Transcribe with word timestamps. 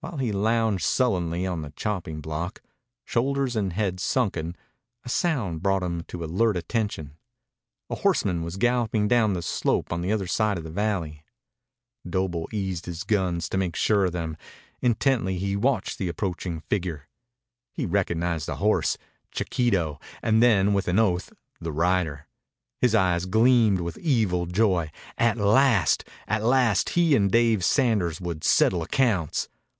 While 0.00 0.18
he 0.18 0.30
lounged 0.30 0.84
sullenly 0.84 1.44
on 1.48 1.62
the 1.62 1.72
chopping 1.74 2.20
block, 2.20 2.62
shoulders 3.04 3.56
and 3.56 3.72
head 3.72 3.98
sunken, 3.98 4.56
a 5.04 5.08
sound 5.08 5.64
brought 5.64 5.82
him 5.82 6.04
to 6.04 6.22
alert 6.22 6.56
attention. 6.56 7.16
A 7.90 7.96
horseman 7.96 8.44
was 8.44 8.56
galloping 8.56 9.08
down 9.08 9.32
the 9.32 9.42
slope 9.42 9.92
on 9.92 10.02
the 10.02 10.12
other 10.12 10.28
side 10.28 10.58
of 10.58 10.62
the 10.64 10.70
valley. 10.70 11.24
Doble 12.08 12.48
eased 12.52 12.86
his 12.86 13.02
guns 13.02 13.48
to 13.48 13.56
make 13.58 13.74
sure 13.74 14.04
of 14.04 14.12
them. 14.12 14.36
Intently 14.80 15.38
he 15.38 15.56
watched 15.56 15.98
the 15.98 16.06
approaching 16.06 16.60
figure. 16.70 17.08
He 17.72 17.84
recognized 17.84 18.46
the 18.46 18.56
horse, 18.58 18.96
Chiquito, 19.32 19.98
and 20.22 20.40
then, 20.40 20.72
with 20.72 20.86
an 20.86 21.00
oath, 21.00 21.32
the 21.60 21.72
rider. 21.72 22.28
His 22.80 22.94
eyes 22.94 23.26
gleamed 23.26 23.80
with 23.80 23.98
evil 23.98 24.46
joy. 24.46 24.92
At 25.18 25.36
last! 25.36 26.06
At 26.28 26.44
last 26.44 26.90
he 26.90 27.16
and 27.16 27.28
Dave 27.28 27.64
Sanders 27.64 28.20
would 28.20 28.44
settle 28.44 28.82
accounts. 28.84 29.48